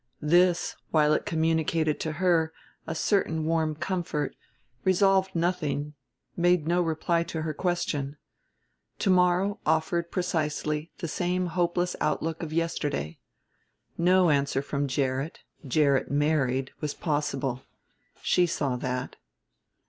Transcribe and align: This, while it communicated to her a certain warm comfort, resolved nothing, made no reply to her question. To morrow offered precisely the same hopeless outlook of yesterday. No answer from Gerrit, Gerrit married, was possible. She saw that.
This, 0.23 0.75
while 0.89 1.13
it 1.13 1.27
communicated 1.27 1.99
to 1.99 2.13
her 2.13 2.51
a 2.87 2.95
certain 2.95 3.45
warm 3.45 3.75
comfort, 3.75 4.35
resolved 4.83 5.35
nothing, 5.35 5.93
made 6.35 6.67
no 6.67 6.81
reply 6.81 7.21
to 7.25 7.43
her 7.43 7.53
question. 7.53 8.17
To 8.97 9.11
morrow 9.11 9.59
offered 9.63 10.09
precisely 10.09 10.91
the 10.97 11.07
same 11.07 11.45
hopeless 11.53 11.95
outlook 12.01 12.41
of 12.41 12.51
yesterday. 12.51 13.19
No 13.95 14.31
answer 14.31 14.63
from 14.63 14.87
Gerrit, 14.87 15.41
Gerrit 15.67 16.09
married, 16.09 16.71
was 16.81 16.95
possible. 16.95 17.61
She 18.23 18.47
saw 18.47 18.77
that. 18.77 19.17